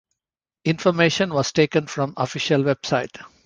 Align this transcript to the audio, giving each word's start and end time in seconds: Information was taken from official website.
Information 0.65 1.31
was 1.31 1.51
taken 1.51 1.85
from 1.85 2.15
official 2.17 2.63
website. 2.63 3.21